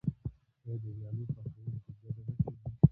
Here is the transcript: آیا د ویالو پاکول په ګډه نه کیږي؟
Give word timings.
آیا 0.63 0.75
د 0.81 0.83
ویالو 0.95 1.25
پاکول 1.33 1.71
په 1.83 1.89
ګډه 2.03 2.21
نه 2.27 2.33
کیږي؟ 2.37 2.67